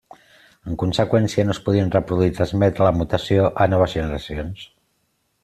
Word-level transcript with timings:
En 0.69 0.77
conseqüència, 0.83 1.45
no 1.49 1.53
es 1.55 1.59
podien 1.67 1.91
reproduir 1.97 2.31
i 2.31 2.33
transmetre 2.39 2.87
la 2.89 2.95
mutació 3.03 3.47
a 3.51 3.69
noves 3.75 3.95
generacions. 4.01 4.67